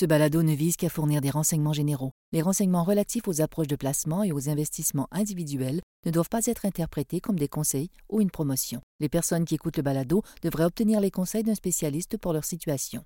Ce 0.00 0.06
balado 0.06 0.42
ne 0.42 0.54
vise 0.54 0.78
qu'à 0.78 0.88
fournir 0.88 1.20
des 1.20 1.28
renseignements 1.28 1.74
généraux. 1.74 2.12
Les 2.32 2.40
renseignements 2.40 2.84
relatifs 2.84 3.28
aux 3.28 3.42
approches 3.42 3.66
de 3.66 3.76
placement 3.76 4.22
et 4.22 4.32
aux 4.32 4.48
investissements 4.48 5.08
individuels 5.12 5.82
ne 6.06 6.10
doivent 6.10 6.30
pas 6.30 6.46
être 6.46 6.64
interprétés 6.64 7.20
comme 7.20 7.38
des 7.38 7.48
conseils 7.48 7.90
ou 8.08 8.22
une 8.22 8.30
promotion. 8.30 8.80
Les 9.00 9.10
personnes 9.10 9.44
qui 9.44 9.56
écoutent 9.56 9.76
le 9.76 9.82
balado 9.82 10.22
devraient 10.40 10.64
obtenir 10.64 11.00
les 11.00 11.10
conseils 11.10 11.42
d'un 11.42 11.54
spécialiste 11.54 12.16
pour 12.16 12.32
leur 12.32 12.46
situation. 12.46 13.04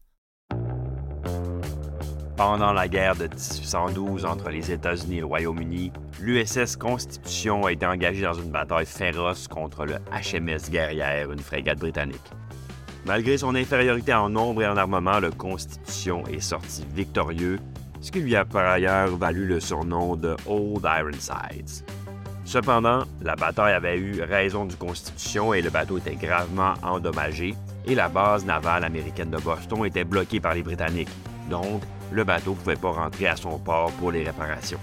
Pendant 2.36 2.72
la 2.72 2.86
guerre 2.86 3.16
de 3.16 3.24
1812 3.24 4.24
entre 4.24 4.50
les 4.50 4.70
États-Unis 4.70 5.16
et 5.16 5.20
le 5.20 5.26
Royaume-Uni, 5.26 5.90
l'USS 6.20 6.76
Constitution 6.76 7.66
a 7.66 7.72
été 7.72 7.86
engagée 7.86 8.22
dans 8.22 8.34
une 8.34 8.52
bataille 8.52 8.86
féroce 8.86 9.48
contre 9.48 9.84
le 9.84 9.94
HMS 10.12 10.70
Guerrière, 10.70 11.32
une 11.32 11.40
frégate 11.40 11.80
britannique. 11.80 12.30
Malgré 13.06 13.36
son 13.36 13.54
infériorité 13.54 14.14
en 14.14 14.30
nombre 14.30 14.62
et 14.62 14.66
en 14.66 14.78
armement, 14.78 15.20
le 15.20 15.30
Constitution 15.30 16.26
est 16.26 16.40
sorti 16.40 16.84
victorieux, 16.94 17.58
ce 18.00 18.10
qui 18.10 18.20
lui 18.20 18.34
a 18.34 18.46
par 18.46 18.66
ailleurs 18.66 19.14
valu 19.16 19.46
le 19.46 19.60
surnom 19.60 20.16
de 20.16 20.34
Old 20.46 20.84
Ironsides. 20.84 21.84
Cependant, 22.46 23.04
la 23.22 23.36
bataille 23.36 23.74
avait 23.74 23.98
eu 23.98 24.22
raison 24.22 24.64
du 24.64 24.76
Constitution 24.76 25.52
et 25.52 25.60
le 25.60 25.70
bateau 25.70 25.98
était 25.98 26.14
gravement 26.14 26.74
endommagé 26.82 27.54
et 27.86 27.94
la 27.94 28.08
base 28.08 28.44
navale 28.46 28.84
américaine 28.84 29.30
de 29.30 29.38
Boston 29.38 29.84
était 29.84 30.04
bloquée 30.04 30.40
par 30.40 30.54
les 30.54 30.62
Britanniques. 30.62 31.08
Donc, 31.50 31.82
le 32.10 32.24
bateau 32.24 32.50
ne 32.50 32.56
pouvait 32.56 32.76
pas 32.76 32.90
rentrer 32.90 33.26
à 33.26 33.36
son 33.36 33.58
port 33.58 33.90
pour 33.92 34.12
les 34.12 34.24
réparations. 34.24 34.80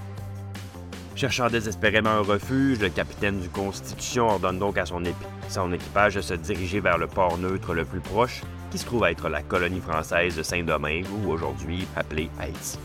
Cherchant 1.15 1.49
désespérément 1.49 2.09
un 2.09 2.21
refuge, 2.21 2.79
le 2.79 2.89
capitaine 2.89 3.39
du 3.39 3.49
Constitution 3.49 4.27
ordonne 4.29 4.59
donc 4.59 4.77
à 4.77 4.85
son, 4.85 5.03
équipage 5.03 6.15
de 6.15 6.21
se 6.21 6.34
diriger 6.34 6.79
vers 6.79 6.97
le 6.97 7.07
port 7.07 7.37
neutre 7.37 7.73
le 7.73 7.85
plus 7.85 7.99
proche, 7.99 8.41
qui 8.71 8.77
se 8.77 8.85
trouve 8.85 9.05
être 9.05 9.29
la 9.29 9.43
colonie 9.43 9.81
française 9.81 10.35
de 10.35 10.43
Saint-Domingue, 10.43 11.05
ou 11.11 11.29
aujourd'hui 11.29 11.85
appelée 11.95 12.29
Haïti. 12.39 12.79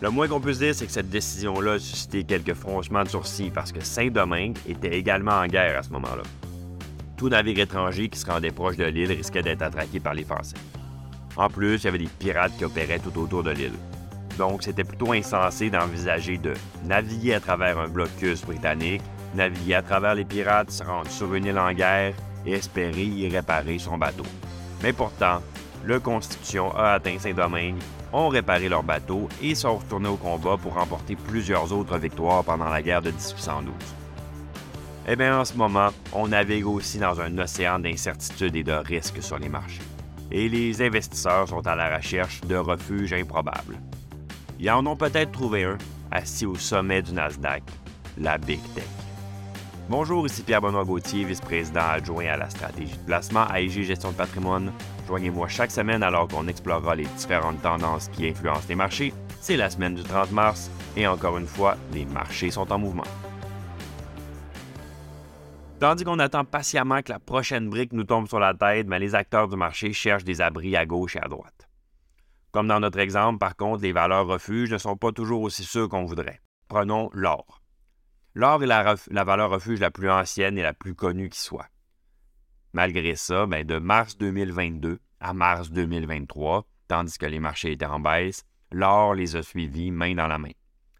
Le 0.00 0.10
moins 0.10 0.26
qu'on 0.26 0.40
puisse 0.40 0.58
dire, 0.58 0.74
c'est 0.74 0.86
que 0.86 0.92
cette 0.92 1.10
décision-là 1.10 1.74
a 1.74 1.78
suscité 1.78 2.24
quelques 2.24 2.54
fronchements 2.54 3.04
de 3.04 3.08
sourcils 3.08 3.52
parce 3.52 3.70
que 3.70 3.84
Saint-Domingue 3.84 4.56
était 4.66 4.98
également 4.98 5.32
en 5.32 5.46
guerre 5.46 5.78
à 5.78 5.82
ce 5.84 5.90
moment-là. 5.90 6.24
Tout 7.16 7.28
navire 7.28 7.60
étranger 7.60 8.08
qui 8.08 8.18
se 8.18 8.26
rendait 8.26 8.50
proche 8.50 8.76
de 8.76 8.84
l'île 8.84 9.12
risquait 9.12 9.42
d'être 9.42 9.62
attraqué 9.62 10.00
par 10.00 10.14
les 10.14 10.24
Français. 10.24 10.56
En 11.36 11.48
plus, 11.48 11.76
il 11.76 11.84
y 11.84 11.86
avait 11.86 11.98
des 11.98 12.08
pirates 12.18 12.56
qui 12.58 12.64
opéraient 12.64 12.98
tout 12.98 13.16
autour 13.16 13.44
de 13.44 13.50
l'île. 13.52 13.78
Donc, 14.38 14.62
c'était 14.62 14.84
plutôt 14.84 15.12
insensé 15.12 15.70
d'envisager 15.70 16.38
de 16.38 16.54
naviguer 16.84 17.34
à 17.34 17.40
travers 17.40 17.78
un 17.78 17.88
blocus 17.88 18.42
britannique, 18.44 19.02
naviguer 19.34 19.74
à 19.74 19.82
travers 19.82 20.14
les 20.14 20.24
pirates, 20.24 20.70
se 20.70 20.82
rendre 20.82 21.10
sur 21.10 21.34
une 21.34 21.46
île 21.46 21.58
en 21.58 21.72
guerre 21.72 22.14
et 22.46 22.52
espérer 22.52 23.04
y 23.04 23.28
réparer 23.28 23.78
son 23.78 23.98
bateau. 23.98 24.24
Mais 24.82 24.92
pourtant, 24.92 25.40
le 25.84 26.00
Constitution 26.00 26.74
a 26.76 26.92
atteint 26.92 27.18
Saint-Domingue, 27.18 27.80
ont 28.12 28.28
réparé 28.28 28.68
leur 28.68 28.82
bateau 28.82 29.28
et 29.42 29.54
sont 29.54 29.76
retournés 29.76 30.08
au 30.08 30.16
combat 30.16 30.56
pour 30.56 30.74
remporter 30.74 31.16
plusieurs 31.16 31.72
autres 31.72 31.98
victoires 31.98 32.44
pendant 32.44 32.68
la 32.68 32.82
guerre 32.82 33.02
de 33.02 33.10
1812. 33.10 33.74
Eh 35.08 35.16
bien, 35.16 35.40
en 35.40 35.44
ce 35.44 35.54
moment, 35.54 35.88
on 36.12 36.28
navigue 36.28 36.66
aussi 36.66 36.98
dans 36.98 37.20
un 37.20 37.36
océan 37.38 37.78
d'incertitudes 37.78 38.54
et 38.54 38.62
de 38.62 38.72
risques 38.72 39.22
sur 39.22 39.38
les 39.38 39.48
marchés 39.48 39.82
et 40.32 40.48
les 40.48 40.80
investisseurs 40.82 41.46
sont 41.48 41.66
à 41.66 41.76
la 41.76 41.96
recherche 41.96 42.40
de 42.40 42.56
refuges 42.56 43.12
improbables. 43.12 43.78
Ils 44.62 44.70
en 44.70 44.86
ont 44.86 44.94
peut-être 44.94 45.32
trouvé 45.32 45.64
un 45.64 45.76
assis 46.12 46.46
au 46.46 46.54
sommet 46.54 47.02
du 47.02 47.12
Nasdaq, 47.12 47.64
la 48.16 48.38
Big 48.38 48.60
Tech. 48.76 48.86
Bonjour, 49.88 50.24
ici 50.24 50.44
Pierre-Benoît 50.44 50.84
Gauthier, 50.84 51.24
vice-président 51.24 51.80
adjoint 51.80 52.26
à 52.26 52.36
la 52.36 52.48
stratégie 52.48 52.96
de 52.96 53.04
placement 53.04 53.44
à 53.48 53.60
IG 53.60 53.82
Gestion 53.82 54.12
de 54.12 54.16
patrimoine. 54.16 54.72
Joignez-moi 55.08 55.48
chaque 55.48 55.72
semaine 55.72 56.04
alors 56.04 56.28
qu'on 56.28 56.46
explorera 56.46 56.94
les 56.94 57.06
différentes 57.06 57.60
tendances 57.60 58.06
qui 58.06 58.28
influencent 58.28 58.68
les 58.68 58.76
marchés. 58.76 59.12
C'est 59.40 59.56
la 59.56 59.68
semaine 59.68 59.96
du 59.96 60.04
30 60.04 60.30
mars 60.30 60.70
et 60.96 61.08
encore 61.08 61.38
une 61.38 61.48
fois, 61.48 61.76
les 61.92 62.04
marchés 62.04 62.52
sont 62.52 62.72
en 62.72 62.78
mouvement. 62.78 63.02
Tandis 65.80 66.04
qu'on 66.04 66.20
attend 66.20 66.44
patiemment 66.44 67.02
que 67.02 67.10
la 67.10 67.18
prochaine 67.18 67.68
brique 67.68 67.92
nous 67.92 68.04
tombe 68.04 68.28
sur 68.28 68.38
la 68.38 68.54
tête, 68.54 68.86
mais 68.86 69.00
les 69.00 69.16
acteurs 69.16 69.48
du 69.48 69.56
marché 69.56 69.92
cherchent 69.92 70.22
des 70.22 70.40
abris 70.40 70.76
à 70.76 70.86
gauche 70.86 71.16
et 71.16 71.20
à 71.20 71.26
droite. 71.26 71.61
Comme 72.52 72.68
dans 72.68 72.80
notre 72.80 72.98
exemple, 72.98 73.38
par 73.38 73.56
contre, 73.56 73.82
les 73.82 73.92
valeurs 73.92 74.26
refuges 74.26 74.70
ne 74.70 74.78
sont 74.78 74.96
pas 74.96 75.10
toujours 75.10 75.40
aussi 75.40 75.64
sûres 75.64 75.88
qu'on 75.88 76.04
voudrait. 76.04 76.40
Prenons 76.68 77.08
l'or. 77.14 77.62
L'or 78.34 78.62
est 78.62 78.66
la, 78.66 79.24
valeur 79.24 79.50
refuge 79.50 79.80
la 79.80 79.90
plus 79.90 80.10
ancienne 80.10 80.58
et 80.58 80.62
la 80.62 80.74
plus 80.74 80.94
connue 80.94 81.30
qui 81.30 81.40
soit. 81.40 81.68
Malgré 82.74 83.16
ça, 83.16 83.46
ben, 83.46 83.66
de 83.66 83.78
mars 83.78 84.18
2022 84.18 84.98
à 85.20 85.32
mars 85.32 85.70
2023, 85.70 86.66
tandis 86.88 87.16
que 87.16 87.26
les 87.26 87.40
marchés 87.40 87.72
étaient 87.72 87.86
en 87.86 88.00
baisse, 88.00 88.44
l'or 88.70 89.14
les 89.14 89.34
a 89.34 89.42
suivis 89.42 89.90
main 89.90 90.14
dans 90.14 90.26
la 90.26 90.38
main. 90.38 90.52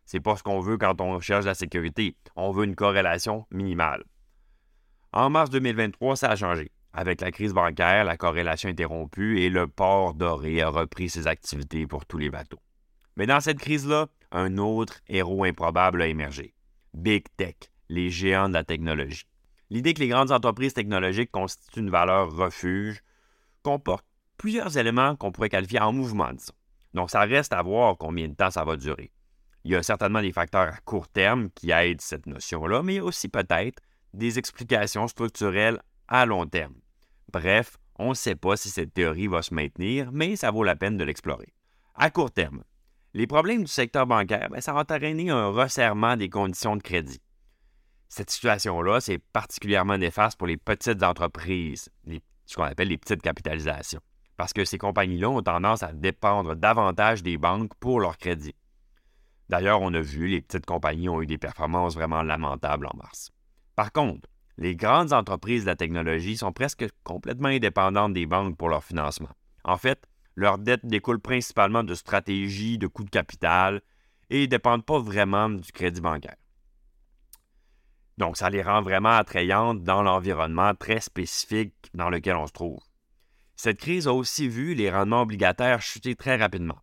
C'est 0.07 0.21
pas 0.21 0.37
ce 0.37 0.43
qu'on 0.43 0.61
veut 0.61 0.79
quand 0.79 1.01
on 1.03 1.21
cherche 1.21 1.45
la 1.45 1.55
sécurité. 1.55 2.17
On 2.35 2.51
veut 2.51 2.65
une 2.65 2.77
corrélation 2.77 3.47
minimale. 3.51 4.05
En 5.13 5.29
mars 5.29 5.51
2023, 5.51 6.17
ça 6.17 6.31
a 6.31 6.37
changé. 6.37 6.71
Avec 6.95 7.23
la 7.23 7.31
crise 7.31 7.55
bancaire, 7.55 8.05
la 8.05 8.17
corrélation 8.19 8.69
interrompue 8.69 9.41
et 9.41 9.49
le 9.49 9.67
port 9.67 10.13
doré 10.15 10.61
a 10.61 10.69
repris 10.69 11.09
ses 11.09 11.27
activités 11.27 11.87
pour 11.87 12.05
tous 12.05 12.19
les 12.19 12.29
bateaux. 12.29 12.61
Mais 13.17 13.27
dans 13.27 13.41
cette 13.41 13.59
crise-là, 13.59 14.09
un 14.31 14.59
autre 14.59 15.01
héros 15.09 15.45
improbable 15.45 16.03
a 16.03 16.07
émergé. 16.07 16.55
Big 16.93 17.25
Tech, 17.37 17.57
les 17.89 18.11
géants 18.11 18.49
de 18.49 18.55
la 18.55 18.65
technologie. 18.65 19.25
L'idée 19.71 19.95
que 19.95 20.01
les 20.01 20.09
grandes 20.09 20.33
entreprises 20.33 20.75
technologiques 20.75 21.31
constituent 21.31 21.81
une 21.81 21.91
valeur 21.91 22.31
refuge 22.31 23.03
comporte 23.63 24.05
plusieurs 24.37 24.77
éléments 24.77 25.17
qu'on 25.17 25.33
pourrait 25.33 25.49
qualifier 25.49 25.81
en 25.81 25.93
mouvement, 25.93 26.33
disons. 26.33 26.53
Donc, 26.93 27.11
ça 27.11 27.21
reste 27.21 27.55
à 27.55 27.63
voir 27.63 27.97
combien 27.97 28.29
de 28.29 28.35
temps 28.35 28.51
ça 28.51 28.65
va 28.65 28.77
durer. 28.77 29.13
Il 29.65 29.71
y 29.71 29.77
a 29.77 29.83
certainement 29.83 30.21
des 30.21 30.33
facteurs 30.33 30.75
à 30.75 30.77
court 30.85 31.09
terme 31.09 31.49
qui 31.55 31.71
aident 31.71 32.03
cette 32.03 32.27
notion-là, 32.27 32.83
mais 32.83 32.95
il 32.95 32.97
y 32.97 32.99
a 32.99 33.05
aussi 33.05 33.29
peut-être 33.29 33.81
des 34.13 34.39
explications 34.39 35.09
structurelles 35.09 35.81
à 36.09 36.27
long 36.27 36.47
terme. 36.47 36.75
Bref, 37.31 37.77
on 37.99 38.11
ne 38.11 38.15
sait 38.15 38.35
pas 38.35 38.57
si 38.57 38.71
cette 38.71 38.95
théorie 38.95 39.27
va 39.27 39.43
se 39.43 39.55
maintenir, 39.55 40.11
mais 40.13 40.37
ça 40.37 40.51
vaut 40.51 40.65
la 40.65 40.77
peine 40.77 40.97
de 40.97 41.05
l'explorer. 41.05 41.53
À 41.95 42.11
court 42.11 42.31
terme, 42.31 42.65
les 43.15 43.27
problèmes 43.27 43.65
du 43.65 43.71
secteur 43.71 44.07
bancaire, 44.07 44.49
ben, 44.51 44.61
ça 44.61 44.73
va 44.73 44.81
entraîner 44.81 45.31
un 45.31 45.49
resserrement 45.49 46.17
des 46.17 46.31
conditions 46.31 46.77
de 46.77 46.83
crédit. 46.83 47.21
Cette 48.09 48.31
situation-là, 48.31 49.01
c'est 49.01 49.19
particulièrement 49.19 49.99
néfaste 49.99 50.39
pour 50.39 50.47
les 50.47 50.57
petites 50.57 51.03
entreprises, 51.03 51.91
ce 52.47 52.57
qu'on 52.57 52.63
appelle 52.63 52.89
les 52.89 52.99
petites 52.99 53.23
capitalisations, 53.23 54.01
parce 54.37 54.53
que 54.53 54.65
ces 54.65 54.79
compagnies-là 54.79 55.29
ont 55.29 55.43
tendance 55.43 55.83
à 55.83 55.93
dépendre 55.93 56.57
davantage 56.57 57.23
des 57.23 57.39
banques 57.39 57.75
pour 57.81 58.01
leur 58.01 58.19
crédit. 58.19 58.55
D'ailleurs, 59.49 59.83
on 59.83 59.93
a 59.93 60.01
vu, 60.01 60.29
les 60.29 60.41
petites 60.41 60.67
compagnies 60.67 61.11
ont 61.11 61.21
eu 61.21 61.27
des 61.27 61.39
performances 61.39 61.95
vraiment 61.95 62.23
lamentables 62.23 62.87
en 62.87 62.97
mars. 62.97 63.31
Par 63.77 63.93
contre, 63.93 64.29
les 64.59 64.77
grandes 64.77 65.13
entreprises 65.13 65.63
de 65.63 65.71
la 65.71 65.77
technologie 65.77 66.37
sont 66.37 66.53
presque 66.53 66.87
complètement 67.05 67.49
indépendantes 67.49 68.13
des 68.13 68.27
banques 68.27 68.57
pour 68.57 68.69
leur 68.69 68.85
financement. 68.85 69.31
En 69.65 69.79
fait, 69.79 70.07
leurs 70.37 70.59
dettes 70.59 70.87
découlent 70.87 71.21
principalement 71.21 71.85
de 71.85 71.95
stratégies 71.95 72.79
de 72.79 72.87
coûts 72.87 73.05
de 73.05 73.11
capital 73.11 73.81
et 74.31 74.43
ne 74.43 74.47
dépendent 74.47 74.85
pas 74.85 74.99
vraiment 74.99 75.49
du 75.49 75.73
crédit 75.73 76.01
bancaire. 76.01 76.37
Donc, 78.19 78.37
ça 78.37 78.51
les 78.51 78.63
rend 78.63 78.83
vraiment 78.83 79.11
attrayantes 79.11 79.83
dans 79.83 80.03
l'environnement 80.03 80.75
très 80.75 81.01
spécifique 81.01 81.75
dans 81.95 82.11
lequel 82.11 82.37
on 82.37 82.47
se 82.47 82.53
trouve. 82.53 82.81
Cette 83.57 83.79
crise 83.79 84.07
a 84.07 84.13
aussi 84.13 84.49
vu 84.49 84.75
les 84.75 84.91
rendements 84.91 85.23
obligataires 85.23 85.81
chuter 85.81 86.15
très 86.15 86.37
rapidement. 86.37 86.79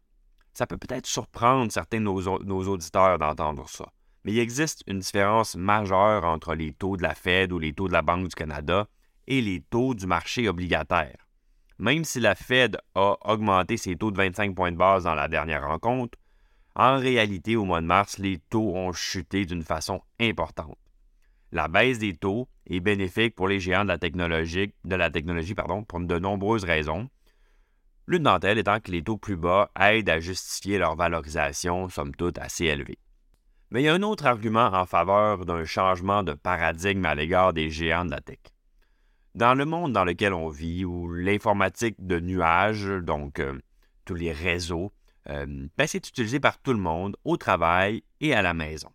Ça 0.54 0.66
peut 0.66 0.78
peut-être 0.78 1.06
surprendre 1.06 1.72
certains 1.72 2.00
de 2.00 2.04
nos 2.04 2.68
auditeurs 2.68 3.20
d'entendre 3.20 3.70
ça 3.70 3.86
il 4.30 4.38
existe 4.38 4.84
une 4.86 5.00
différence 5.00 5.56
majeure 5.56 6.24
entre 6.24 6.54
les 6.54 6.72
taux 6.72 6.98
de 6.98 7.02
la 7.02 7.16
Fed 7.16 7.52
ou 7.52 7.58
les 7.58 7.74
taux 7.74 7.88
de 7.88 7.94
la 7.94 8.04
Banque 8.04 8.28
du 8.28 8.36
Canada 8.36 8.88
et 9.28 9.42
les 9.42 9.62
taux 9.62 9.96
du 9.96 10.06
marché 10.06 10.48
obligataire. 10.48 11.18
Même 11.80 12.04
si 12.04 12.20
la 12.20 12.36
Fed 12.36 12.78
a 12.94 13.18
augmenté 13.26 13.78
ses 13.78 13.96
taux 13.96 14.12
de 14.12 14.18
25 14.18 14.54
points 14.54 14.72
de 14.72 14.78
base 14.78 15.06
dans 15.06 15.16
la 15.16 15.28
dernière 15.28 15.68
rencontre, 15.68 16.18
en 16.76 16.98
réalité, 16.98 17.56
au 17.56 17.66
mois 17.66 17.82
de 17.82 17.88
mars, 17.88 18.20
les 18.20 18.38
taux 18.38 18.76
ont 18.76 18.94
chuté 18.94 19.46
d'une 19.46 19.64
façon 19.64 20.02
importante. 20.20 20.78
La 21.52 21.68
baisse 21.68 21.98
des 21.98 22.16
taux 22.16 22.48
est 22.68 22.80
bénéfique 22.80 23.36
pour 23.36 23.48
les 23.48 23.60
géants 23.60 23.84
de 23.84 23.88
la 23.88 23.98
technologie, 23.98 24.74
de 24.86 24.96
la 24.96 25.10
technologie 25.10 25.56
pour 25.56 26.00
de 26.02 26.20
nombreuses 26.20 26.66
raisons. 26.66 27.10
L'une 28.06 28.24
d'entre 28.24 28.46
elles 28.46 28.60
étant 28.60 28.80
que 28.80 28.92
les 28.92 29.04
taux 29.04 29.18
plus 29.18 29.38
bas 29.38 29.72
aident 29.80 30.10
à 30.10 30.20
justifier 30.20 30.78
leur 30.78 30.96
valorisation, 30.96 31.90
somme 31.90 32.14
toute, 32.14 32.38
assez 32.38 32.66
élevée. 32.66 33.00
Mais 33.72 33.82
il 33.82 33.86
y 33.86 33.88
a 33.90 33.94
un 33.94 34.02
autre 34.02 34.26
argument 34.26 34.68
en 34.74 34.86
faveur 34.86 35.46
d'un 35.46 35.66
changement 35.66 36.24
de 36.24 36.34
paradigme 36.34 37.06
à 37.06 37.16
l'égard 37.16 37.54
des 37.54 37.70
géants 37.70 38.06
de 38.06 38.12
la 38.12 38.22
tech. 38.22 38.40
Dans 39.36 39.54
le 39.54 39.66
monde 39.66 39.94
dans 39.94 40.06
lequel 40.06 40.34
on 40.34 40.50
vit, 40.50 40.86
où 40.86 41.12
l'informatique 41.12 41.96
de 42.00 42.20
nuage, 42.20 42.88
donc 42.88 43.40
euh, 43.40 43.60
tous 44.06 44.16
les 44.16 44.32
réseaux, 44.32 44.92
euh, 45.30 45.68
ben, 45.78 45.88
c'est 45.88 46.08
utilisé 46.08 46.40
par 46.40 46.60
tout 46.60 46.74
le 46.74 46.80
monde, 46.80 47.16
au 47.24 47.38
travail 47.38 48.04
et 48.22 48.34
à 48.34 48.42
la 48.42 48.54
maison. 48.54 48.90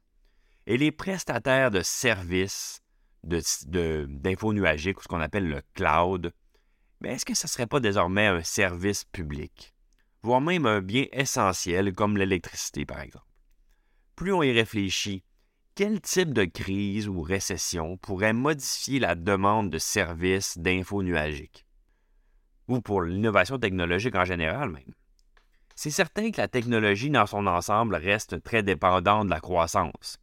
Et 0.66 0.76
les 0.76 0.90
prestataires 0.90 1.70
de 1.70 1.82
services 1.82 2.80
d'info 3.22 4.52
de, 4.52 4.60
ou 4.60 5.00
ce 5.00 5.08
qu'on 5.08 5.20
appelle 5.20 5.48
le 5.48 5.62
cloud, 5.74 6.32
ben, 7.00 7.12
est-ce 7.12 7.24
que 7.24 7.34
ce 7.34 7.46
ne 7.46 7.50
serait 7.50 7.66
pas 7.66 7.80
désormais 7.80 8.26
un 8.26 8.42
service 8.42 9.04
public? 9.04 9.74
voire 10.24 10.40
même 10.40 10.64
un 10.66 10.80
bien 10.80 11.04
essentiel 11.12 11.92
comme 11.92 12.16
l'électricité 12.16 12.86
par 12.86 13.00
exemple? 13.00 13.26
Plus 14.16 14.32
on 14.32 14.42
y 14.42 14.52
réfléchit, 14.52 15.24
quel 15.74 16.00
type 16.00 16.32
de 16.32 16.44
crise 16.44 17.08
ou 17.08 17.20
récession 17.20 17.96
pourrait 17.96 18.32
modifier 18.32 19.00
la 19.00 19.16
demande 19.16 19.70
de 19.70 19.78
services 19.78 20.56
d'info 20.56 21.02
nuagiques? 21.02 21.66
Ou 22.68 22.80
pour 22.80 23.02
l'innovation 23.02 23.58
technologique 23.58 24.14
en 24.14 24.24
général 24.24 24.70
même. 24.70 24.94
C'est 25.74 25.90
certain 25.90 26.30
que 26.30 26.40
la 26.40 26.46
technologie 26.46 27.10
dans 27.10 27.26
son 27.26 27.48
ensemble 27.48 27.96
reste 27.96 28.40
très 28.44 28.62
dépendante 28.62 29.26
de 29.26 29.30
la 29.30 29.40
croissance. 29.40 30.18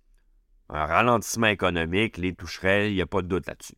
Un 0.69 0.85
ralentissement 0.85 1.47
économique 1.47 2.17
les 2.17 2.33
toucherait, 2.33 2.91
il 2.91 2.95
n'y 2.95 3.01
a 3.01 3.05
pas 3.05 3.21
de 3.21 3.27
doute 3.27 3.47
là-dessus. 3.47 3.75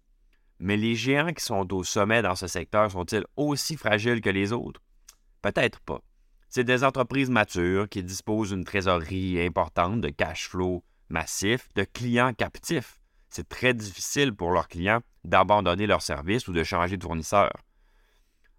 Mais 0.60 0.78
les 0.78 0.94
géants 0.94 1.34
qui 1.34 1.44
sont 1.44 1.74
au 1.74 1.84
sommet 1.84 2.22
dans 2.22 2.36
ce 2.36 2.46
secteur 2.46 2.92
sont-ils 2.92 3.26
aussi 3.36 3.76
fragiles 3.76 4.22
que 4.22 4.30
les 4.30 4.54
autres? 4.54 4.80
Peut-être 5.42 5.80
pas. 5.80 6.02
C'est 6.56 6.64
des 6.64 6.84
entreprises 6.84 7.32
matures 7.32 7.90
qui 7.90 8.04
disposent 8.04 8.52
d'une 8.52 8.64
trésorerie 8.64 9.44
importante, 9.44 10.02
de 10.02 10.10
cash 10.10 10.48
flow 10.50 10.84
massif, 11.10 11.68
de 11.74 11.84
clients 11.84 12.32
captifs. 12.32 13.02
C'est 13.32 13.50
très 13.50 13.74
difficile 13.74 14.36
pour 14.36 14.52
leurs 14.52 14.68
clients 14.68 15.02
d'abandonner 15.24 15.88
leur 15.88 16.04
service 16.04 16.48
ou 16.48 16.54
de 16.54 16.64
changer 16.64 16.96
de 16.96 17.04
fournisseur. 17.04 17.52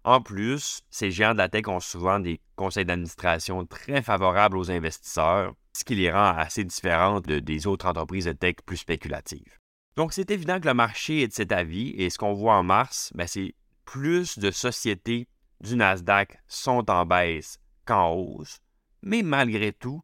En 0.03 0.19
plus, 0.19 0.81
ces 0.89 1.09
géants 1.09 1.31
de 1.31 1.37
la 1.37 1.47
tech 1.47 1.69
ont 1.69 1.79
souvent 1.79 2.19
des 2.19 2.41
conseils 2.57 2.83
d'administration 2.83 3.65
très 3.65 4.01
favorables 4.01 4.57
aux 4.57 4.69
investisseurs, 4.69 5.53
ce 5.71 5.85
qui 5.85 5.95
les 5.95 6.11
rend 6.11 6.35
assez 6.35 6.65
différentes 6.65 7.27
des 7.27 7.65
autres 7.65 7.85
entreprises 7.85 8.25
de 8.25 8.33
tech 8.33 8.55
plus 8.65 8.75
spéculatives. 8.75 9.57
Donc, 9.95 10.11
c'est 10.11 10.31
évident 10.31 10.59
que 10.59 10.67
le 10.67 10.73
marché 10.73 11.21
est 11.21 11.29
de 11.29 11.33
cet 11.33 11.53
avis 11.53 11.91
et 11.91 12.09
ce 12.09 12.17
qu'on 12.17 12.33
voit 12.33 12.55
en 12.55 12.63
mars, 12.63 13.13
ben, 13.15 13.25
c'est 13.25 13.55
plus 13.85 14.37
de 14.37 14.51
sociétés 14.51 15.29
du 15.61 15.77
Nasdaq 15.77 16.37
sont 16.49 16.91
en 16.91 17.05
baisse 17.05 17.57
qu'en 17.85 18.13
hausse, 18.13 18.59
mais 19.01 19.21
malgré 19.21 19.71
tout, 19.71 20.01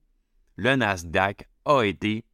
le 0.56 0.76
Nasdaq 0.76 1.50
a 1.66 1.82
été 1.84 2.26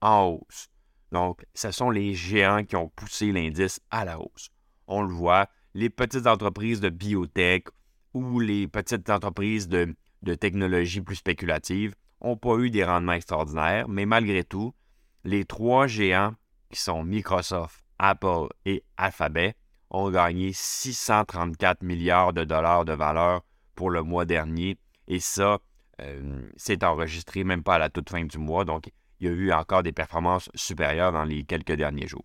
en 0.00 0.24
hausse. 0.24 0.68
Donc, 1.12 1.44
ce 1.54 1.70
sont 1.70 1.90
les 1.90 2.14
géants 2.14 2.64
qui 2.64 2.76
ont 2.76 2.88
poussé 2.88 3.32
l'indice 3.32 3.80
à 3.90 4.04
la 4.04 4.18
hausse. 4.20 4.50
On 4.86 5.02
le 5.02 5.12
voit, 5.12 5.48
les 5.74 5.90
petites 5.90 6.26
entreprises 6.26 6.80
de 6.80 6.88
biotech 6.88 7.68
ou 8.14 8.40
les 8.40 8.66
petites 8.66 9.10
entreprises 9.10 9.68
de, 9.68 9.94
technologie 10.40 11.00
plus 11.00 11.16
spéculative 11.16 11.94
n'ont 12.22 12.36
pas 12.36 12.56
eu 12.56 12.70
des 12.70 12.82
rendements 12.82 13.12
extraordinaires, 13.12 13.88
mais 13.88 14.06
malgré 14.06 14.42
tout, 14.42 14.74
les 15.22 15.44
trois 15.44 15.86
géants 15.86 16.34
qui 16.70 16.80
sont 16.80 17.04
Microsoft, 17.04 17.84
Apple 17.98 18.48
et 18.64 18.82
Alphabet 18.96 19.54
ont 19.90 20.10
gagné 20.10 20.52
634 20.52 21.82
milliards 21.82 22.32
de 22.32 22.44
dollars 22.44 22.84
de 22.84 22.92
valeur 22.92 23.42
pour 23.74 23.90
le 23.90 24.02
mois 24.02 24.24
dernier. 24.24 24.78
Et 25.08 25.20
ça, 25.20 25.58
euh, 26.00 26.42
c'est 26.56 26.84
enregistré 26.84 27.44
même 27.44 27.62
pas 27.62 27.74
à 27.74 27.78
la 27.78 27.90
toute 27.90 28.10
fin 28.10 28.24
du 28.24 28.38
mois. 28.38 28.64
Donc, 28.64 28.90
il 29.20 29.26
y 29.26 29.30
a 29.30 29.32
eu 29.32 29.52
encore 29.52 29.82
des 29.82 29.92
performances 29.92 30.50
supérieures 30.54 31.12
dans 31.12 31.24
les 31.24 31.44
quelques 31.44 31.72
derniers 31.72 32.06
jours. 32.06 32.24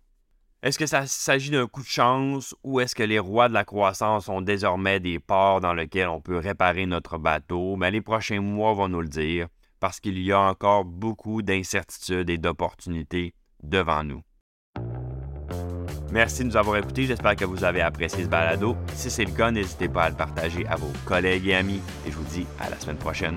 Est-ce 0.62 0.78
que 0.78 0.86
ça 0.86 1.06
s'agit 1.06 1.50
d'un 1.50 1.66
coup 1.66 1.82
de 1.82 1.88
chance 1.88 2.54
ou 2.62 2.78
est-ce 2.78 2.94
que 2.94 3.02
les 3.02 3.18
rois 3.18 3.48
de 3.48 3.54
la 3.54 3.64
croissance 3.64 4.26
sont 4.26 4.40
désormais 4.40 5.00
des 5.00 5.18
ports 5.18 5.60
dans 5.60 5.74
lesquels 5.74 6.08
on 6.08 6.20
peut 6.20 6.36
réparer 6.36 6.86
notre 6.86 7.18
bateau? 7.18 7.74
Mais 7.74 7.88
ben, 7.88 7.94
les 7.94 8.00
prochains 8.00 8.40
mois 8.40 8.72
vont 8.72 8.88
nous 8.88 9.00
le 9.00 9.08
dire 9.08 9.48
parce 9.80 9.98
qu'il 9.98 10.20
y 10.20 10.30
a 10.30 10.38
encore 10.38 10.84
beaucoup 10.84 11.42
d'incertitudes 11.42 12.30
et 12.30 12.38
d'opportunités 12.38 13.34
devant 13.64 14.04
nous. 14.04 14.22
Merci 16.12 16.42
de 16.42 16.48
nous 16.48 16.56
avoir 16.58 16.76
écoutés. 16.76 17.06
J'espère 17.06 17.36
que 17.36 17.46
vous 17.46 17.64
avez 17.64 17.80
apprécié 17.80 18.24
ce 18.24 18.28
balado. 18.28 18.76
Si 18.94 19.10
c'est 19.10 19.24
le 19.24 19.32
cas, 19.32 19.50
n'hésitez 19.50 19.88
pas 19.88 20.04
à 20.04 20.10
le 20.10 20.14
partager 20.14 20.66
à 20.66 20.76
vos 20.76 20.92
collègues 21.06 21.48
et 21.48 21.54
amis. 21.54 21.80
Et 22.06 22.10
je 22.10 22.16
vous 22.16 22.24
dis 22.24 22.46
à 22.60 22.68
la 22.68 22.78
semaine 22.78 22.98
prochaine. 22.98 23.36